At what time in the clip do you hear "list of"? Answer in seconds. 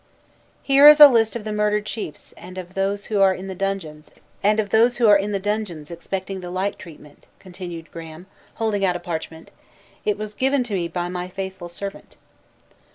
1.07-1.43